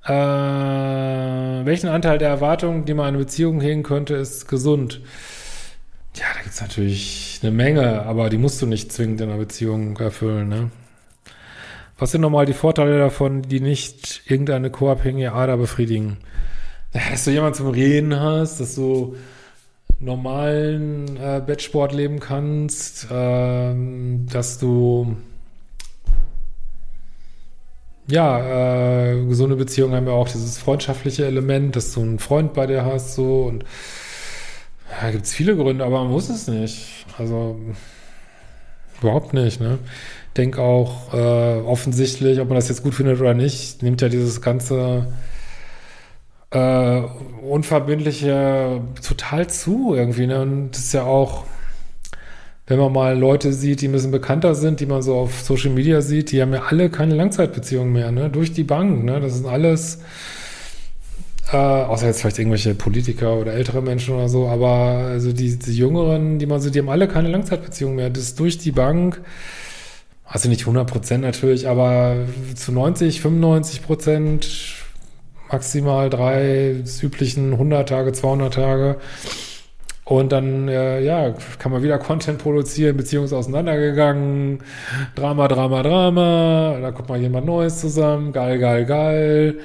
Äh, 0.05 1.65
welchen 1.65 1.89
Anteil 1.89 2.17
der 2.17 2.29
Erwartungen, 2.29 2.85
die 2.85 2.93
man 2.93 3.07
an 3.07 3.15
eine 3.15 3.19
Beziehung 3.19 3.61
hegen 3.61 3.83
könnte, 3.83 4.15
ist 4.15 4.47
gesund? 4.47 5.01
Ja, 6.15 6.25
da 6.33 6.41
gibt 6.41 6.53
es 6.55 6.61
natürlich 6.61 7.39
eine 7.41 7.51
Menge, 7.51 8.03
aber 8.03 8.29
die 8.29 8.37
musst 8.37 8.61
du 8.61 8.65
nicht 8.65 8.91
zwingend 8.91 9.21
in 9.21 9.29
einer 9.29 9.37
Beziehung 9.37 9.97
erfüllen, 9.97 10.49
ne? 10.49 10.71
Was 12.01 12.09
sind 12.09 12.21
nochmal 12.21 12.47
die 12.47 12.53
Vorteile 12.53 12.97
davon, 12.97 13.43
die 13.43 13.59
nicht 13.59 14.23
irgendeine 14.25 14.71
co-abhängige 14.71 15.33
Ader 15.33 15.55
befriedigen? 15.55 16.17
Dass 16.93 17.25
du 17.25 17.29
jemanden 17.29 17.53
zum 17.53 17.67
Reden 17.67 18.19
hast, 18.19 18.59
dass 18.59 18.73
du 18.73 19.15
normalen 19.99 21.15
äh, 21.17 21.43
Bettsport 21.45 21.93
leben 21.93 22.19
kannst, 22.19 23.07
ähm, 23.11 24.25
dass 24.31 24.57
du 24.57 25.15
ja, 28.07 29.11
äh, 29.11 29.23
gesunde 29.27 29.55
Beziehungen 29.55 29.93
haben 29.93 30.07
ja 30.07 30.13
auch 30.13 30.27
dieses 30.27 30.57
freundschaftliche 30.57 31.27
Element, 31.27 31.75
dass 31.75 31.93
du 31.93 32.01
einen 32.01 32.17
Freund 32.17 32.55
bei 32.55 32.65
dir 32.65 32.83
hast, 32.83 33.13
so 33.13 33.43
und 33.43 33.63
ja, 34.89 35.11
gibt 35.11 35.25
es 35.25 35.33
viele 35.33 35.55
Gründe, 35.55 35.85
aber 35.85 35.99
man 35.99 36.11
muss 36.11 36.29
es 36.29 36.47
nicht. 36.47 37.05
Also 37.19 37.59
überhaupt 39.01 39.35
nicht, 39.35 39.61
ne? 39.61 39.77
Denk 40.37 40.57
auch 40.57 41.13
äh, 41.13 41.61
offensichtlich, 41.61 42.39
ob 42.39 42.47
man 42.47 42.55
das 42.55 42.69
jetzt 42.69 42.83
gut 42.83 42.95
findet 42.95 43.19
oder 43.19 43.33
nicht, 43.33 43.83
nimmt 43.83 44.01
ja 44.01 44.07
dieses 44.07 44.41
ganze 44.41 45.07
äh, 46.51 47.01
unverbindliche 47.49 48.81
total 49.05 49.47
zu 49.47 49.93
irgendwie. 49.95 50.27
Ne? 50.27 50.41
Und 50.41 50.71
das 50.71 50.79
ist 50.79 50.93
ja 50.93 51.03
auch, 51.03 51.45
wenn 52.67 52.79
man 52.79 52.93
mal 52.93 53.17
Leute 53.17 53.51
sieht, 53.51 53.81
die 53.81 53.87
ein 53.87 53.91
bisschen 53.91 54.11
bekannter 54.11 54.55
sind, 54.55 54.79
die 54.79 54.85
man 54.85 55.01
so 55.01 55.15
auf 55.15 55.41
Social 55.41 55.71
Media 55.71 56.01
sieht, 56.01 56.31
die 56.31 56.41
haben 56.41 56.53
ja 56.53 56.63
alle 56.69 56.89
keine 56.89 57.15
Langzeitbeziehungen 57.15 57.91
mehr, 57.91 58.11
ne? 58.11 58.29
Durch 58.29 58.53
die 58.53 58.63
Bank, 58.63 59.03
ne? 59.03 59.19
Das 59.19 59.33
sind 59.33 59.45
alles, 59.45 59.99
äh, 61.51 61.57
außer 61.57 62.07
jetzt 62.07 62.21
vielleicht 62.21 62.39
irgendwelche 62.39 62.73
Politiker 62.75 63.35
oder 63.35 63.53
ältere 63.53 63.81
Menschen 63.81 64.15
oder 64.15 64.29
so, 64.29 64.47
aber 64.47 65.07
also 65.09 65.33
die, 65.33 65.59
die 65.59 65.75
Jüngeren, 65.75 66.39
die 66.39 66.45
man 66.45 66.61
so, 66.61 66.69
die 66.69 66.79
haben 66.79 66.87
alle 66.87 67.09
keine 67.09 67.27
Langzeitbeziehungen 67.27 67.97
mehr. 67.97 68.09
Das 68.09 68.23
ist 68.23 68.39
durch 68.39 68.57
die 68.57 68.71
Bank. 68.71 69.21
Also 70.31 70.47
nicht 70.47 70.61
100 70.61 70.89
Prozent 70.89 71.23
natürlich, 71.23 71.67
aber 71.67 72.15
zu 72.55 72.71
90, 72.71 73.19
95 73.19 73.83
Prozent 73.83 74.47
maximal 75.51 76.09
drei 76.09 76.75
üblichen 77.01 77.51
100 77.51 77.89
Tage, 77.89 78.13
200 78.13 78.53
Tage. 78.53 78.95
Und 80.05 80.31
dann, 80.31 80.69
äh, 80.69 81.01
ja, 81.01 81.35
kann 81.59 81.73
man 81.73 81.83
wieder 81.83 81.97
Content 81.97 82.37
produzieren, 82.37 82.95
Beziehungen 82.95 83.31
auseinandergegangen, 83.31 84.59
Drama, 85.15 85.49
Drama, 85.49 85.83
Drama, 85.83 86.77
da 86.81 86.91
kommt 86.91 87.09
mal 87.09 87.19
jemand 87.19 87.45
Neues 87.45 87.81
zusammen, 87.81 88.31
geil, 88.31 88.57
geil, 88.57 88.85
geil, 88.85 89.59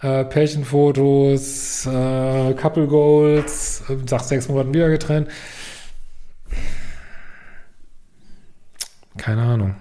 äh, 0.00 0.24
Pärchenfotos, 0.24 1.86
äh, 1.86 2.54
Couple 2.54 2.86
Goals, 2.86 3.82
äh, 3.90 3.96
nach 4.10 4.24
sechs 4.24 4.48
Monaten 4.48 4.72
wieder 4.72 4.88
getrennt. 4.88 5.28
Keine 9.16 9.42
Ahnung. 9.42 9.74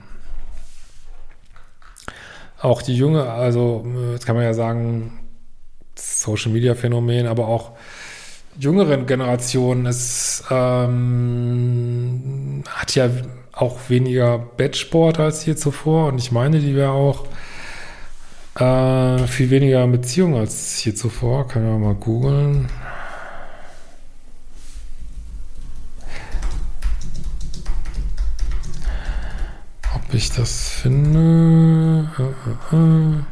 Auch 2.59 2.81
die 2.81 2.95
junge, 2.95 3.23
also, 3.23 3.85
jetzt 4.11 4.25
kann 4.25 4.35
man 4.35 4.45
ja 4.45 4.53
sagen, 4.53 5.19
Social 5.95 6.51
Media 6.51 6.75
Phänomen, 6.75 7.27
aber 7.27 7.47
auch 7.47 7.71
jüngeren 8.57 9.05
Generationen. 9.07 9.85
Es 9.85 10.43
ähm, 10.51 12.23
hat 12.69 12.95
ja 12.95 13.09
auch 13.51 13.89
weniger 13.89 14.37
Bettsport 14.37 15.19
als 15.19 15.41
hier 15.41 15.55
zuvor 15.57 16.07
und 16.07 16.17
ich 16.19 16.31
meine, 16.31 16.59
die 16.59 16.75
wäre 16.75 16.91
auch 16.91 17.25
äh, 18.55 19.27
viel 19.27 19.49
weniger 19.49 19.87
Beziehung 19.87 20.35
als 20.35 20.77
hier 20.79 20.95
zuvor. 20.95 21.47
Können 21.47 21.65
wir 21.67 21.79
mal 21.79 21.95
googeln. 21.95 22.67
Ich 30.13 30.29
das 30.29 30.67
finde. 30.69 32.09
Äh, 32.19 32.75
äh, 32.75 32.75
äh. 32.75 33.23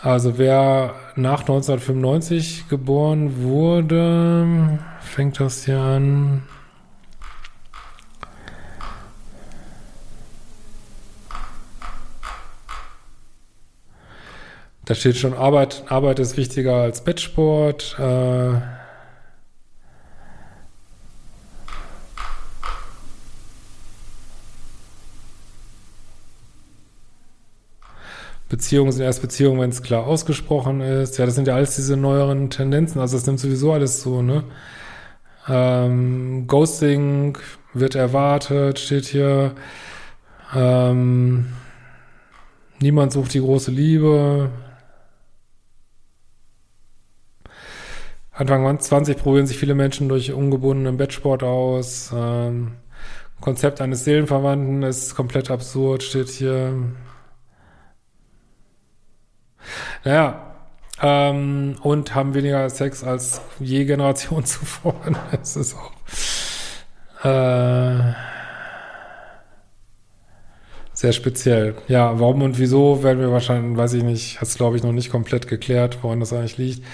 Also 0.00 0.38
wer 0.38 0.94
nach 1.16 1.40
1995 1.40 2.68
geboren 2.68 3.42
wurde, 3.42 4.78
fängt 5.00 5.40
das 5.40 5.64
hier 5.64 5.80
an. 5.80 6.44
Da 14.86 14.94
steht 14.94 15.16
schon, 15.16 15.34
Arbeit, 15.34 15.82
Arbeit 15.88 16.20
ist 16.20 16.36
wichtiger 16.36 16.76
als 16.76 17.02
Bettsport. 17.02 17.96
Äh, 17.98 18.60
Beziehungen 28.48 28.92
sind 28.92 29.02
erst 29.02 29.22
Beziehungen, 29.22 29.60
wenn 29.60 29.70
es 29.70 29.82
klar 29.82 30.06
ausgesprochen 30.06 30.80
ist. 30.80 31.18
Ja, 31.18 31.26
das 31.26 31.34
sind 31.34 31.48
ja 31.48 31.56
alles 31.56 31.74
diese 31.74 31.96
neueren 31.96 32.48
Tendenzen. 32.48 33.00
Also 33.00 33.16
das 33.16 33.26
nimmt 33.26 33.40
sowieso 33.40 33.72
alles 33.72 34.02
so, 34.02 34.22
ne? 34.22 34.44
Ähm, 35.48 36.46
Ghosting 36.46 37.36
wird 37.74 37.96
erwartet, 37.96 38.78
steht 38.78 39.06
hier. 39.06 39.56
Ähm, 40.54 41.46
niemand 42.78 43.12
sucht 43.12 43.34
die 43.34 43.40
große 43.40 43.72
Liebe. 43.72 44.50
Anfang 48.36 48.78
20 48.78 49.16
probieren 49.16 49.46
sich 49.46 49.56
viele 49.56 49.74
Menschen 49.74 50.10
durch 50.10 50.32
ungebundenen 50.32 50.98
Bettsport 50.98 51.42
aus. 51.42 52.12
Ähm, 52.14 52.72
Konzept 53.40 53.80
eines 53.80 54.04
Seelenverwandten 54.04 54.82
ist 54.82 55.14
komplett 55.14 55.50
absurd, 55.50 56.02
steht 56.02 56.28
hier. 56.28 56.74
Naja, 60.04 60.54
ähm, 61.00 61.76
und 61.82 62.14
haben 62.14 62.34
weniger 62.34 62.68
Sex 62.68 63.02
als 63.02 63.40
je 63.58 63.86
Generation 63.86 64.44
zuvor. 64.46 64.94
Das 65.30 65.56
ist 65.56 65.74
auch 65.74 65.92
äh, 67.24 68.12
sehr 70.92 71.12
speziell. 71.12 71.74
Ja, 71.88 72.20
warum 72.20 72.42
und 72.42 72.58
wieso 72.58 73.02
werden 73.02 73.20
wir 73.20 73.30
wahrscheinlich, 73.32 73.76
weiß 73.76 73.94
ich 73.94 74.02
nicht, 74.02 74.40
hat 74.40 74.48
es 74.48 74.56
glaube 74.56 74.76
ich 74.76 74.82
noch 74.82 74.92
nicht 74.92 75.10
komplett 75.10 75.48
geklärt, 75.48 75.98
woran 76.02 76.20
das 76.20 76.32
eigentlich 76.32 76.58
liegt. 76.58 76.84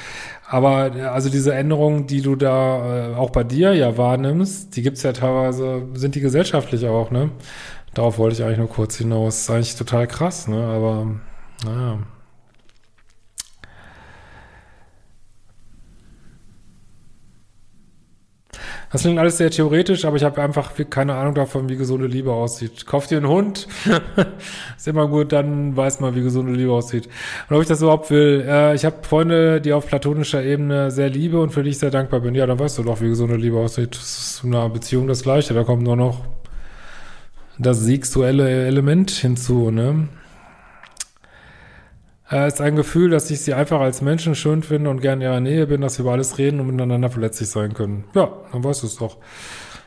Aber 0.53 0.93
also 1.11 1.31
diese 1.31 1.55
Änderungen, 1.55 2.07
die 2.07 2.21
du 2.21 2.37
da 2.37 3.13
äh, 3.13 3.15
auch 3.15 3.31
bei 3.31 3.43
dir 3.43 3.73
ja 3.73 3.97
wahrnimmst, 3.97 4.77
die 4.77 4.83
gibt's 4.83 5.03
ja 5.03 5.15
teilweise, 5.15 5.89
sind 5.95 6.15
die 6.15 6.21
gesellschaftlich 6.21 6.87
auch, 6.87 7.11
ne? 7.11 7.31
Darauf 7.95 8.19
wollte 8.19 8.37
ich 8.37 8.45
eigentlich 8.45 8.59
nur 8.59 8.69
kurz 8.69 8.97
hinaus. 8.99 9.37
Das 9.37 9.43
ist 9.45 9.51
eigentlich 9.51 9.77
total 9.77 10.07
krass, 10.07 10.49
ne? 10.49 10.63
Aber 10.63 11.07
naja. 11.65 12.01
Das 18.93 19.03
klingt 19.03 19.19
alles 19.19 19.39
sehr 19.39 19.51
theoretisch, 19.51 20.05
aber 20.05 20.17
ich 20.17 20.23
habe 20.23 20.43
einfach 20.43 20.73
keine 20.91 21.15
Ahnung 21.15 21.35
davon, 21.35 21.71
wie 21.71 21.77
gesunde 21.77 22.07
Liebe 22.07 22.31
aussieht. 22.31 22.87
Kauft 22.87 23.11
ihr 23.11 23.17
einen 23.17 23.29
Hund? 23.29 23.67
ist 24.77 24.87
immer 24.87 25.09
gut, 25.09 25.33
dann 25.33 25.75
weiß 25.75 26.01
man, 26.01 26.15
wie 26.15 26.23
gesunde 26.23 26.53
Liebe 26.53 26.73
aussieht. 26.73 27.09
Und 27.49 27.57
ob 27.57 27.63
ich 27.63 27.69
das 27.69 27.81
überhaupt 27.81 28.11
will. 28.11 28.45
Äh, 28.47 28.75
ich 28.75 28.85
habe 28.85 28.97
Freunde, 29.03 29.63
die 29.63 29.73
auf 29.73 29.87
platonischer 29.87 30.43
Ebene 30.45 30.91
sehr 30.91 31.09
liebe 31.09 31.41
und 31.41 31.51
für 31.51 31.63
die 31.63 31.71
ich 31.71 31.79
sehr 31.79 31.91
dankbar 31.91 32.21
bin. 32.21 32.35
Ja, 32.35 32.47
dann 32.47 32.59
weißt 32.59 32.79
du 32.79 32.83
doch, 32.83 33.01
wie 33.01 33.09
gesunde 33.09 33.37
Liebe 33.37 33.57
aussieht. 33.57 33.97
Das 33.97 34.03
ist 34.03 34.45
in 34.45 34.55
einer 34.55 34.69
Beziehung 34.69 35.09
das 35.09 35.23
Gleiche. 35.23 35.55
Da 35.55 35.65
kommt 35.65 35.83
nur 35.83 35.97
noch 35.97 36.27
das 37.59 37.81
sexuelle 37.81 38.67
Element 38.67 39.11
hinzu, 39.11 39.71
ne? 39.71 40.09
Äh, 42.33 42.49
ist 42.49 42.61
ein 42.61 42.75
Gefühl, 42.75 43.11
dass 43.11 43.31
ich 43.31 43.43
sie 43.43 43.55
einfach 43.55 43.81
als 43.81 44.01
Menschen 44.01 44.35
schön 44.35 44.63
finde 44.63 44.91
und 44.91 45.01
gerne 45.01 45.25
in 45.25 45.31
ihrer 45.31 45.41
Nähe 45.41 45.67
bin, 45.67 45.83
dass 45.83 45.99
wir 45.99 46.05
über 46.05 46.13
alles 46.13 46.39
reden 46.39 46.61
und 46.61 46.67
miteinander 46.67 47.11
verletzlich 47.11 47.51
sein 47.51 47.75
können. 47.75 48.05
Ja, 48.15 48.33
dann 48.51 48.65
weißt 48.65 48.83
du 48.83 48.87
es 48.87 48.97
doch. 48.97 49.19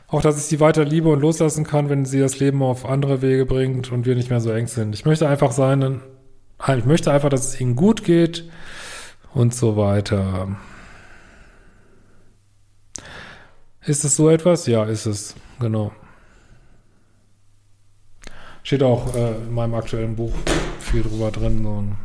Auch, 0.07 0.21
dass 0.21 0.37
ich 0.37 0.43
sie 0.43 0.59
weiter 0.59 0.85
liebe 0.85 1.09
und 1.09 1.19
loslassen 1.21 1.65
kann, 1.65 1.89
wenn 1.89 2.05
sie 2.05 2.19
das 2.19 2.39
Leben 2.39 2.61
auf 2.61 2.85
andere 2.85 3.23
Wege 3.23 3.45
bringt 3.45 3.91
und 3.91 4.05
wir 4.05 4.15
nicht 4.15 4.29
mehr 4.29 4.39
so 4.39 4.51
eng 4.51 4.67
sind. 4.67 4.93
Ich 4.93 5.05
möchte 5.05 5.27
einfach 5.27 5.51
sein, 5.51 6.01
ich 6.77 6.85
möchte 6.85 7.11
einfach, 7.11 7.29
dass 7.29 7.47
es 7.47 7.59
ihnen 7.59 7.75
gut 7.75 8.03
geht 8.03 8.49
und 9.33 9.53
so 9.55 9.75
weiter. 9.75 10.55
Ist 13.83 14.05
es 14.05 14.15
so 14.15 14.29
etwas? 14.29 14.67
Ja, 14.67 14.85
ist 14.85 15.05
es. 15.05 15.35
Genau. 15.59 15.91
Steht 18.63 18.83
auch 18.83 19.13
äh, 19.15 19.35
in 19.35 19.53
meinem 19.53 19.75
aktuellen 19.75 20.15
Buch 20.15 20.33
viel 20.79 21.03
drüber 21.03 21.31
drin. 21.31 21.63
So. 21.63 22.04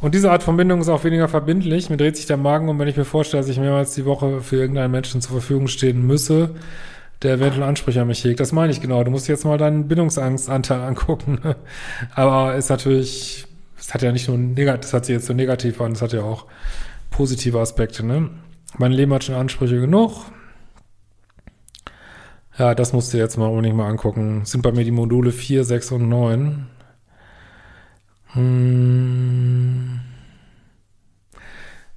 Und 0.00 0.14
diese 0.14 0.30
Art 0.30 0.42
von 0.42 0.56
Bindung 0.56 0.80
ist 0.80 0.88
auch 0.88 1.04
weniger 1.04 1.28
verbindlich. 1.28 1.88
Mir 1.88 1.96
dreht 1.96 2.16
sich 2.16 2.26
der 2.26 2.36
Magen 2.36 2.68
um, 2.68 2.78
wenn 2.78 2.88
ich 2.88 2.96
mir 2.96 3.04
vorstelle, 3.04 3.42
dass 3.42 3.50
ich 3.50 3.58
mehrmals 3.58 3.94
die 3.94 4.04
Woche 4.04 4.42
für 4.42 4.56
irgendeinen 4.56 4.90
Menschen 4.90 5.20
zur 5.20 5.32
Verfügung 5.32 5.68
stehen 5.68 6.06
müsse, 6.06 6.54
der 7.22 7.34
eventuell 7.34 7.62
Ansprüche 7.62 8.02
an 8.02 8.08
mich 8.08 8.22
hegt. 8.22 8.40
Das 8.40 8.52
meine 8.52 8.72
ich 8.72 8.82
genau. 8.82 9.02
Du 9.04 9.10
musst 9.10 9.26
jetzt 9.26 9.44
mal 9.44 9.56
deinen 9.56 9.88
Bindungsangstanteil 9.88 10.80
angucken. 10.82 11.38
Aber 12.14 12.54
ist 12.56 12.68
natürlich, 12.68 13.46
es 13.78 13.94
hat 13.94 14.02
ja 14.02 14.12
nicht 14.12 14.28
nur 14.28 14.36
negativ, 14.36 14.82
das 14.82 14.92
hat 14.92 15.06
sich 15.06 15.14
jetzt 15.14 15.26
so 15.26 15.32
negativ 15.32 15.80
an, 15.80 15.92
es 15.92 16.02
hat 16.02 16.12
ja 16.12 16.22
auch 16.22 16.44
positive 17.10 17.58
Aspekte, 17.58 18.04
ne? 18.04 18.30
Mein 18.78 18.92
Leben 18.92 19.14
hat 19.14 19.24
schon 19.24 19.34
Ansprüche 19.34 19.80
genug. 19.80 20.26
Ja, 22.58 22.74
das 22.74 22.92
musst 22.92 23.12
du 23.14 23.18
jetzt 23.18 23.38
mal 23.38 23.46
unbedingt 23.46 23.76
mal 23.76 23.88
angucken. 23.88 24.42
Sind 24.44 24.62
bei 24.62 24.72
mir 24.72 24.84
die 24.84 24.90
Module 24.90 25.32
4, 25.32 25.64
6 25.64 25.92
und 25.92 26.08
9. 26.08 26.66
Hm. 28.36 30.00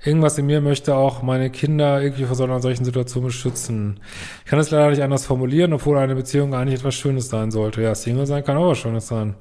Irgendwas 0.01 0.38
in 0.38 0.46
mir 0.46 0.62
möchte 0.62 0.96
auch 0.96 1.22
meine 1.22 1.50
Kinder 1.50 2.01
irgendwie 2.01 2.24
vor 2.24 2.36
solchen 2.36 2.86
Situation 2.86 3.25
beschützen. 3.25 4.00
Ich 4.46 4.50
kann 4.50 4.58
es 4.58 4.72
leider 4.72 4.89
nicht 4.91 5.03
anders 5.03 5.25
formulieren, 5.25 5.74
obwohl 5.74 5.98
eine 5.98 6.15
Beziehung 6.15 6.55
eigentlich 6.55 6.79
etwas 6.79 6.96
Schönes 6.96 7.27
sein 7.27 7.51
sollte. 7.51 7.81
Ja, 7.81 7.93
Single 7.93 8.25
sein 8.25 8.46
kann 8.46 8.55
auch 8.55 8.69
was 8.69 8.77
Schönes 8.77 9.08
sein. 9.08 9.36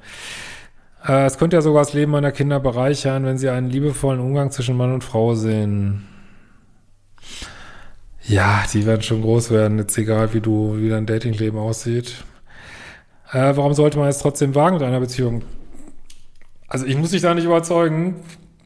Äh, 1.07 1.26
es 1.26 1.38
könnte 1.38 1.55
ja 1.57 1.62
sogar 1.62 1.85
das 1.85 1.93
Leben 1.93 2.11
meiner 2.11 2.33
Kinder 2.33 2.59
bereichern, 2.59 3.25
wenn 3.25 3.38
sie 3.38 3.49
einen 3.49 3.71
liebevollen 3.71 4.21
Umgang 4.21 4.50
zwischen 4.50 4.76
Mann 4.76 4.93
und 4.93 5.05
Frau 5.05 5.37
sehen. 5.37 6.09
Ja, 8.25 8.65
die 8.73 8.84
werden 8.84 9.02
schon 9.02 9.23
groß 9.23 9.52
werden, 9.52 9.78
jetzt 9.78 9.97
egal, 9.97 10.34
wie 10.34 10.41
du, 10.41 10.76
wie 10.78 10.89
dein 10.89 11.06
Datingleben 11.06 11.58
aussieht. 11.58 12.25
Äh, 13.32 13.56
warum 13.56 13.75
sollte 13.75 13.99
man 13.99 14.08
es 14.08 14.19
trotzdem 14.19 14.56
wagen 14.56 14.76
mit 14.76 14.84
einer 14.84 15.00
Beziehung? 15.00 15.43
Also 16.69 16.87
ich 16.87 16.97
muss 16.97 17.11
dich 17.11 17.23
da 17.23 17.35
nicht 17.35 17.45
überzeugen. 17.45 18.17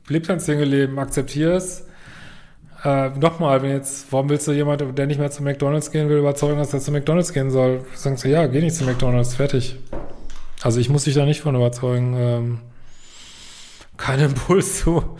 Leb 0.08 0.26
dein 0.26 0.40
Single-Leben, 0.40 0.98
akzeptier 0.98 1.52
es. 1.52 1.86
Äh, 2.84 3.10
Nochmal, 3.10 3.62
wenn 3.62 3.70
jetzt, 3.70 4.12
warum 4.12 4.28
willst 4.28 4.48
du 4.48 4.52
jemand, 4.52 4.82
der 4.98 5.06
nicht 5.06 5.20
mehr 5.20 5.30
zu 5.30 5.42
McDonalds 5.42 5.92
gehen 5.92 6.08
will, 6.08 6.18
überzeugen, 6.18 6.58
dass 6.58 6.74
er 6.74 6.80
zu 6.80 6.90
McDonalds 6.90 7.32
gehen 7.32 7.50
soll? 7.50 7.84
Sagst 7.94 8.24
du, 8.24 8.28
ja, 8.28 8.46
geh 8.48 8.60
nicht 8.60 8.74
zu 8.74 8.84
McDonalds, 8.84 9.36
fertig. 9.36 9.76
Also 10.62 10.80
ich 10.80 10.88
muss 10.88 11.04
dich 11.04 11.14
da 11.14 11.24
nicht 11.24 11.40
von 11.40 11.54
überzeugen. 11.54 12.16
Ähm, 12.18 12.58
kein 13.96 14.18
Impuls 14.18 14.80
zu. 14.80 15.16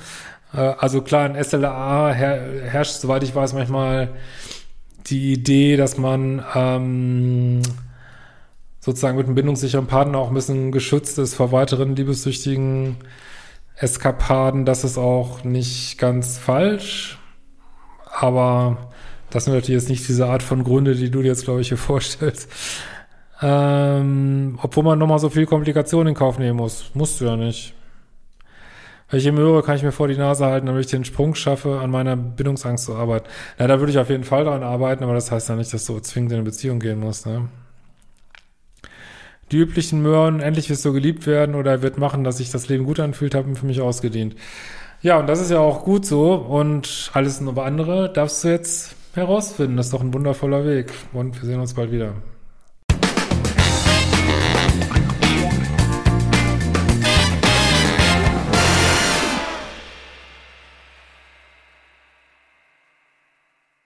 Äh, 0.53 0.59
also 0.59 1.03
klar, 1.03 1.27
in 1.27 1.43
SLA 1.43 2.13
her 2.13 2.43
herrscht, 2.65 2.95
soweit 2.95 3.23
ich 3.23 3.35
weiß, 3.35 3.53
manchmal 3.53 4.11
die 5.07 5.33
Idee, 5.33 5.77
dass 5.77 5.99
man 5.99 6.45
ähm, 6.55 7.63
sozusagen 8.83 9.17
mit 9.17 9.27
einem 9.27 9.37
bindungssicheren 9.37 9.87
Partner 9.87 10.19
auch 10.19 10.29
ein 10.29 10.35
bisschen 10.35 10.73
geschützt 10.73 11.17
ist 11.19 11.35
vor 11.35 11.53
weiteren 11.53 11.95
liebessüchtigen 11.95 12.97
Eskapaden. 13.77 14.65
Das 14.65 14.83
ist 14.83 14.99
auch 14.99 15.45
nicht 15.45 15.99
ganz 15.99 16.37
falsch. 16.37 17.19
Aber 18.13 18.91
das 19.31 19.45
sind 19.45 19.55
natürlich 19.55 19.81
jetzt 19.81 19.89
nicht 19.89 20.07
diese 20.09 20.27
Art 20.27 20.43
von 20.43 20.65
Gründe, 20.65 20.97
die 20.97 21.11
du 21.11 21.23
dir 21.23 21.29
jetzt, 21.29 21.45
glaube 21.45 21.61
ich, 21.61 21.69
hier 21.69 21.77
vorstellst. 21.79 22.51
Ähm, 23.41 24.59
obwohl 24.61 24.83
man 24.83 24.99
nochmal 24.99 25.21
so 25.21 25.31
viel 25.31 25.47
Komplikationen 25.47 26.09
in 26.09 26.15
Kauf 26.15 26.41
nehmen 26.41 26.57
muss. 26.57 26.91
Musst 26.93 27.21
du 27.21 27.27
ja 27.27 27.37
nicht. 27.37 27.75
Wenn 29.11 29.21
ich 29.21 29.27
ihm 29.27 29.39
höre, 29.39 29.63
kann 29.63 29.77
ich 29.77 29.85
mir 29.85 29.93
vor 29.93 30.09
die 30.09 30.17
Nase 30.17 30.45
halten, 30.47 30.67
damit 30.67 30.87
ich 30.87 30.91
den 30.91 31.05
Sprung 31.05 31.37
schaffe, 31.37 31.79
an 31.79 31.91
meiner 31.91 32.17
Bindungsangst 32.17 32.87
zu 32.87 32.97
arbeiten. 32.97 33.29
Na, 33.59 33.69
da 33.69 33.79
würde 33.79 33.93
ich 33.93 33.99
auf 33.99 34.11
jeden 34.11 34.25
Fall 34.25 34.45
daran 34.45 34.65
arbeiten, 34.65 35.05
aber 35.05 35.15
das 35.15 35.31
heißt 35.31 35.51
ja 35.51 35.55
nicht, 35.55 35.73
dass 35.73 35.85
du 35.85 36.01
zwingend 36.01 36.33
in 36.33 36.39
eine 36.39 36.45
Beziehung 36.45 36.81
gehen 36.81 36.99
musst, 36.99 37.27
ne? 37.27 37.49
Die 39.53 39.59
üblichen 39.59 40.03
Möhren, 40.03 40.41
endlich 40.41 40.71
wirst 40.71 40.85
du 40.85 40.93
geliebt 40.93 41.27
werden 41.27 41.55
oder 41.55 41.83
wird 41.83 41.99
machen, 41.99 42.25
dass 42.25 42.39
sich 42.39 42.51
das 42.51 42.69
Leben 42.69 42.85
gut 42.85 42.99
anfühlt, 42.99 43.35
haben 43.35 43.55
für 43.55 43.67
mich 43.67 43.81
ausgedient. 43.81 44.35
Ja, 45.03 45.19
und 45.19 45.27
das 45.29 45.41
ist 45.41 45.51
ja 45.51 45.59
auch 45.59 45.85
gut 45.85 46.07
so 46.07 46.35
und 46.35 47.11
alles 47.13 47.41
andere 47.41 48.13
darfst 48.13 48.45
du 48.45 48.49
jetzt 48.49 48.95
herausfinden. 49.15 49.77
Das 49.77 49.87
ist 49.87 49.93
doch 49.93 50.01
ein 50.01 50.15
wundervoller 50.15 50.65
Weg 50.65 50.93
und 51.13 51.41
wir 51.41 51.47
sehen 51.47 51.61
uns 51.61 51.75
bald 51.75 51.93
wieder. 51.93 52.15